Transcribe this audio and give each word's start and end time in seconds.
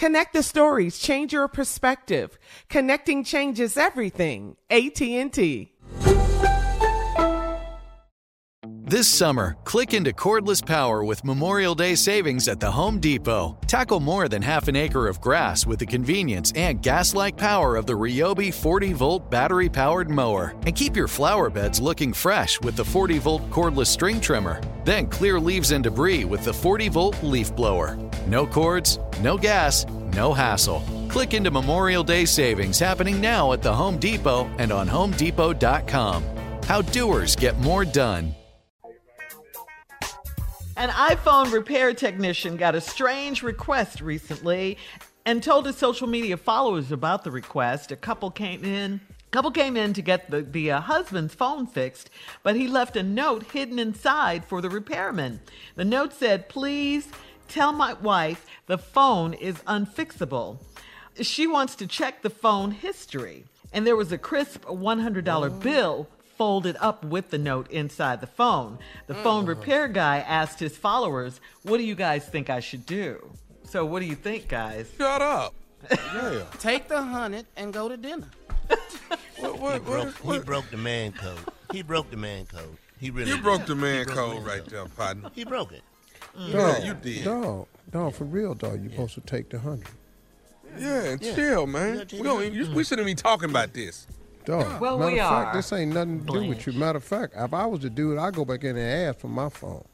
Connect 0.00 0.32
the 0.32 0.42
stories, 0.42 0.98
change 0.98 1.34
your 1.34 1.46
perspective. 1.46 2.38
Connecting 2.70 3.22
changes 3.22 3.76
everything. 3.76 4.56
AT&T. 4.70 5.74
This 8.90 9.06
summer, 9.06 9.56
click 9.62 9.94
into 9.94 10.12
cordless 10.12 10.66
power 10.66 11.04
with 11.04 11.24
Memorial 11.24 11.76
Day 11.76 11.94
savings 11.94 12.48
at 12.48 12.58
the 12.58 12.68
Home 12.68 12.98
Depot. 12.98 13.56
Tackle 13.68 14.00
more 14.00 14.28
than 14.28 14.42
half 14.42 14.66
an 14.66 14.74
acre 14.74 15.06
of 15.06 15.20
grass 15.20 15.64
with 15.64 15.78
the 15.78 15.86
convenience 15.86 16.52
and 16.56 16.82
gas 16.82 17.14
like 17.14 17.36
power 17.36 17.76
of 17.76 17.86
the 17.86 17.92
Ryobi 17.92 18.52
40 18.52 18.92
volt 18.94 19.30
battery 19.30 19.68
powered 19.68 20.10
mower. 20.10 20.56
And 20.66 20.74
keep 20.74 20.96
your 20.96 21.06
flower 21.06 21.50
beds 21.50 21.78
looking 21.78 22.12
fresh 22.12 22.60
with 22.62 22.74
the 22.74 22.84
40 22.84 23.18
volt 23.18 23.48
cordless 23.50 23.86
string 23.86 24.20
trimmer. 24.20 24.60
Then 24.84 25.06
clear 25.06 25.38
leaves 25.38 25.70
and 25.70 25.84
debris 25.84 26.24
with 26.24 26.42
the 26.42 26.52
40 26.52 26.88
volt 26.88 27.22
leaf 27.22 27.54
blower. 27.54 27.96
No 28.26 28.44
cords, 28.44 28.98
no 29.22 29.38
gas, 29.38 29.86
no 30.14 30.32
hassle. 30.32 30.82
Click 31.08 31.34
into 31.34 31.50
Memorial 31.50 32.02
Day 32.02 32.24
savings 32.24 32.78
happening 32.78 33.20
now 33.20 33.52
at 33.52 33.62
the 33.62 33.72
Home 33.72 33.98
Depot 33.98 34.50
and 34.58 34.72
on 34.72 34.88
HomeDepot.com. 34.88 36.24
How 36.64 36.82
doers 36.82 37.36
get 37.36 37.58
more 37.58 37.84
done. 37.84 38.34
An 40.76 40.88
iPhone 40.88 41.52
repair 41.52 41.92
technician 41.92 42.56
got 42.56 42.74
a 42.74 42.80
strange 42.80 43.42
request 43.42 44.00
recently 44.00 44.78
and 45.26 45.42
told 45.42 45.66
his 45.66 45.76
social 45.76 46.06
media 46.06 46.36
followers 46.36 46.90
about 46.90 47.24
the 47.24 47.30
request. 47.30 47.92
A 47.92 47.96
couple 47.96 48.30
came 48.30 48.64
in. 48.64 49.00
Couple 49.30 49.50
came 49.52 49.76
in 49.76 49.92
to 49.92 50.02
get 50.02 50.30
the, 50.30 50.42
the 50.42 50.72
uh, 50.72 50.80
husband's 50.80 51.34
phone 51.34 51.66
fixed, 51.66 52.10
but 52.42 52.56
he 52.56 52.66
left 52.66 52.96
a 52.96 53.02
note 53.02 53.44
hidden 53.52 53.78
inside 53.78 54.44
for 54.44 54.60
the 54.60 54.68
repairman. 54.68 55.40
The 55.76 55.84
note 55.84 56.12
said, 56.12 56.48
Please 56.48 57.08
tell 57.50 57.72
my 57.72 57.94
wife 57.94 58.46
the 58.66 58.78
phone 58.78 59.34
is 59.34 59.56
unfixable. 59.66 60.58
She 61.20 61.46
wants 61.46 61.74
to 61.76 61.86
check 61.86 62.22
the 62.22 62.30
phone 62.30 62.70
history. 62.70 63.44
And 63.72 63.86
there 63.86 63.96
was 63.96 64.10
a 64.12 64.18
crisp 64.18 64.64
$100 64.64 65.62
bill 65.62 66.08
folded 66.36 66.76
up 66.80 67.04
with 67.04 67.30
the 67.30 67.38
note 67.38 67.70
inside 67.70 68.20
the 68.20 68.26
phone. 68.26 68.78
The 69.06 69.16
oh. 69.18 69.22
phone 69.22 69.46
repair 69.46 69.88
guy 69.88 70.18
asked 70.18 70.58
his 70.58 70.76
followers, 70.76 71.40
What 71.62 71.76
do 71.76 71.84
you 71.84 71.94
guys 71.94 72.26
think 72.26 72.48
I 72.48 72.60
should 72.60 72.86
do? 72.86 73.30
So, 73.64 73.84
what 73.84 74.00
do 74.00 74.06
you 74.06 74.16
think, 74.16 74.48
guys? 74.48 74.90
Shut 74.96 75.22
up. 75.22 75.54
Yeah. 75.90 76.44
Take 76.58 76.88
the 76.88 77.00
hundred 77.02 77.46
and 77.56 77.72
go 77.72 77.88
to 77.88 77.96
dinner. 77.96 78.28
What, 79.40 79.74
He 79.74 79.78
broke, 79.80 80.14
what, 80.16 80.34
he 80.34 80.40
broke 80.40 80.70
the 80.70 80.76
man 80.76 81.12
code. 81.12 81.38
He 81.72 81.82
broke 81.82 82.10
the 82.10 82.16
man 82.18 82.44
code. 82.44 82.76
He 83.00 83.10
really 83.10 83.30
you 83.30 83.36
did. 83.36 83.42
broke 83.42 83.64
the 83.64 83.74
man 83.74 84.04
broke 84.04 84.16
code 84.16 84.34
man 84.34 84.44
right 84.44 84.60
code. 84.60 84.70
there, 84.70 84.84
partner. 84.84 85.30
He 85.34 85.44
broke 85.44 85.72
it. 85.72 85.80
Mm. 86.38 86.52
Yeah, 86.52 86.84
you 86.84 86.94
did. 86.94 87.24
Dog, 87.24 87.66
dog, 87.90 88.14
for 88.14 88.24
real, 88.24 88.54
dog. 88.54 88.82
You 88.82 88.90
supposed 88.90 89.14
to 89.14 89.20
take 89.20 89.50
the 89.50 89.58
hundred. 89.58 89.88
Yeah, 90.78 91.02
and 91.04 91.22
Yeah. 91.22 91.34
chill, 91.34 91.66
man. 91.66 91.98
gotta 91.98 92.16
We, 92.16 92.22
don't, 92.22 92.42
it. 92.42 92.52
you, 92.52 92.70
we 92.72 92.84
shouldn't 92.84 93.06
be 93.06 93.14
talking 93.14 93.50
about 93.50 93.72
this. 93.74 94.06
Dog. 94.44 94.80
Well, 94.80 94.98
matter 94.98 95.12
we 95.12 95.20
of 95.20 95.28
fact, 95.28 95.48
are. 95.48 95.54
this 95.54 95.72
ain't 95.72 95.92
nothing 95.92 96.24
to 96.24 96.32
do 96.40 96.48
with 96.48 96.66
you. 96.66 96.72
Matter 96.72 96.98
of 96.98 97.04
fact, 97.04 97.34
if 97.36 97.52
I 97.52 97.66
was 97.66 97.80
the 97.80 97.90
dude, 97.90 98.18
I'd 98.18 98.34
go 98.34 98.44
back 98.44 98.64
in 98.64 98.76
and 98.76 99.08
ask 99.08 99.18
for 99.18 99.28
my 99.28 99.48
phone. 99.48 99.84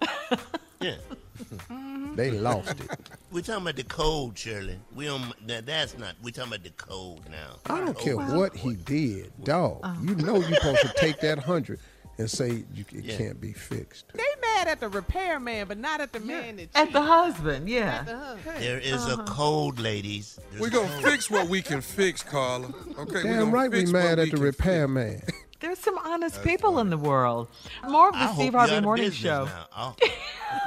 Yeah. 0.80 0.96
Mm-hmm. 1.38 2.16
They 2.16 2.32
lost 2.32 2.70
it. 2.80 2.90
We're 3.30 3.42
talking 3.42 3.62
about 3.62 3.76
the 3.76 3.84
code, 3.84 4.36
Shirley. 4.36 4.80
We 4.96 5.04
don't. 5.04 5.32
That, 5.46 5.64
that's 5.64 5.96
not. 5.96 6.16
We're 6.24 6.32
talking 6.32 6.52
about 6.52 6.64
the 6.64 6.70
code 6.70 7.20
now. 7.30 7.54
I 7.66 7.76
don't 7.78 7.86
The 7.86 7.94
care 7.94 8.16
code. 8.16 8.36
what 8.36 8.56
he 8.56 8.74
did, 8.74 9.30
dog. 9.44 9.78
Uh-huh. 9.84 10.00
You 10.02 10.16
know 10.16 10.34
you're 10.40 10.54
supposed 10.58 10.80
to 10.80 10.92
take 10.96 11.20
that 11.20 11.38
hundred 11.38 11.78
and 12.18 12.28
say 12.28 12.64
you, 12.74 12.84
it 12.92 13.04
Yeah. 13.04 13.16
can't 13.16 13.40
be 13.40 13.52
fixed. 13.52 14.06
They 14.12 14.24
mad 14.64 14.70
at 14.70 14.80
the 14.80 14.88
repairman, 14.88 15.66
but 15.68 15.78
not 15.78 16.00
at 16.00 16.12
the 16.12 16.20
man 16.20 16.56
that 16.56 16.68
At 16.74 16.92
the 16.92 17.02
husband, 17.02 17.68
yeah. 17.68 18.36
There 18.58 18.78
is 18.78 19.04
Uh-huh. 19.04 19.22
a 19.22 19.24
code, 19.26 19.78
ladies. 19.80 20.38
There's 20.50 20.60
We're 20.60 20.68
a 20.68 20.70
going 20.70 20.88
to 20.88 20.94
code. 20.94 21.04
fix 21.04 21.30
what 21.30 21.48
we 21.48 21.62
can 21.62 21.80
fix, 21.80 22.22
Carla. 22.22 22.68
Okay, 22.98 23.14
we 23.16 23.22
Damn 23.22 23.38
gonna 23.38 23.50
right 23.50 23.70
we 23.70 23.78
fix 23.80 23.90
mad 23.90 24.18
at 24.18 24.24
we 24.26 24.30
the 24.30 24.36
can 24.36 24.44
repairman. 24.44 25.22
There's 25.60 25.78
some 25.78 25.96
honest 25.98 26.42
people 26.42 26.80
in 26.80 26.90
the 26.90 26.98
world. 26.98 27.46
More 27.88 28.08
of 28.08 28.16
I 28.16 28.20
the 28.20 28.26
hope 28.26 28.34
Steve 28.36 28.52
you 28.52 28.58
Harvey 28.58 28.74
out 28.76 28.82
Morning 28.82 29.04
business 29.06 29.20
Show. 29.22 29.44
now. 29.44 29.66
I'll- 29.72 29.96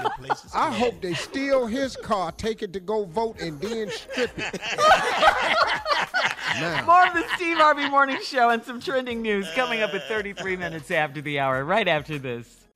your 0.01 0.09
place 0.11 0.43
is 0.45 0.51
I 0.55 0.67
closed. 0.69 0.77
hope 0.83 1.01
they 1.01 1.13
steal 1.13 1.67
his 1.67 1.95
car, 1.97 2.31
take 2.31 2.63
it 2.63 2.71
to 2.73 2.79
go 2.79 3.03
vote, 3.05 3.39
and 3.41 3.59
then 3.61 3.89
strip 3.91 4.31
it. 4.37 4.59
now, 6.59 6.83
More 6.85 7.05
of 7.07 7.13
the 7.13 7.23
Steve 7.35 7.57
Harvey 7.57 7.89
Morning 7.89 8.17
Show 8.23 8.49
and 8.49 8.63
some 8.63 8.79
trending 8.79 9.21
news 9.21 9.47
coming 9.53 9.81
up 9.81 9.93
at 9.93 10.07
33 10.07 10.55
minutes 10.55 10.89
after 10.91 11.21
the 11.21 11.39
hour, 11.39 11.63
right 11.65 11.87
after 11.87 12.17
this. 12.17 12.64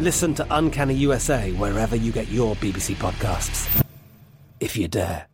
Listen 0.00 0.32
to 0.36 0.46
Uncanny 0.48 0.94
USA 0.94 1.52
wherever 1.52 1.94
you 1.94 2.10
get 2.10 2.28
your 2.28 2.56
BBC 2.56 2.94
podcasts, 2.94 3.84
if 4.58 4.74
you 4.74 4.88
dare. 4.88 5.26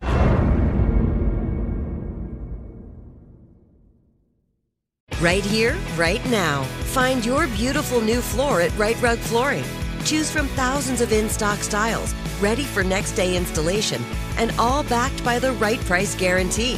Right 5.21 5.45
here, 5.45 5.77
right 5.95 6.23
now. 6.29 6.63
Find 6.91 7.25
your 7.25 7.47
beautiful 7.47 8.01
new 8.01 8.19
floor 8.19 8.59
at 8.59 8.77
Rite 8.77 9.01
Rug 9.01 9.19
Flooring. 9.19 9.63
Choose 10.03 10.29
from 10.29 10.47
thousands 10.49 10.99
of 10.99 11.13
in 11.13 11.29
stock 11.29 11.59
styles, 11.59 12.13
ready 12.41 12.63
for 12.63 12.83
next 12.83 13.13
day 13.13 13.37
installation, 13.37 14.03
and 14.35 14.51
all 14.59 14.83
backed 14.83 15.23
by 15.23 15.39
the 15.39 15.53
right 15.53 15.79
price 15.85 16.13
guarantee. 16.13 16.77